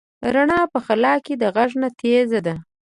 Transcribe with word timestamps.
رڼا 0.33 0.59
په 0.73 0.79
خلا 0.85 1.13
کې 1.25 1.33
د 1.37 1.43
غږ 1.55 1.71
نه 1.81 1.89
تېزه 1.99 2.39
ده. 2.47 2.55